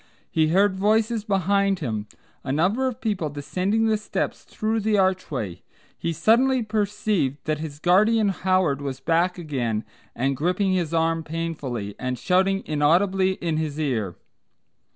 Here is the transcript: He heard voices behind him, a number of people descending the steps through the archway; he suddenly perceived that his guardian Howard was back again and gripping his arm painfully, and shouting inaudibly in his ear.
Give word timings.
He 0.31 0.47
heard 0.47 0.77
voices 0.79 1.23
behind 1.23 1.77
him, 1.77 2.07
a 2.43 2.51
number 2.51 2.87
of 2.87 2.99
people 2.99 3.29
descending 3.29 3.85
the 3.85 3.97
steps 3.97 4.43
through 4.43 4.79
the 4.79 4.97
archway; 4.97 5.61
he 5.95 6.11
suddenly 6.11 6.63
perceived 6.63 7.37
that 7.43 7.59
his 7.59 7.77
guardian 7.77 8.29
Howard 8.29 8.81
was 8.81 8.99
back 8.99 9.37
again 9.37 9.83
and 10.15 10.35
gripping 10.35 10.73
his 10.73 10.91
arm 10.91 11.23
painfully, 11.23 11.93
and 11.99 12.17
shouting 12.17 12.63
inaudibly 12.65 13.33
in 13.33 13.57
his 13.57 13.79
ear. 13.79 14.15